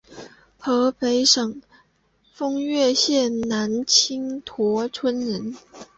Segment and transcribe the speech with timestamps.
[0.57, 1.61] 河北省
[2.33, 5.55] 丰润县南青坨村人。